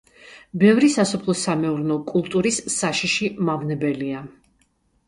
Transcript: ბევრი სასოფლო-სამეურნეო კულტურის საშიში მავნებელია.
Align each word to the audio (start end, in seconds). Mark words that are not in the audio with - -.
ბევრი 0.63 0.89
სასოფლო-სამეურნეო 0.93 1.99
კულტურის 2.09 2.59
საშიში 2.79 3.31
მავნებელია. 3.51 4.27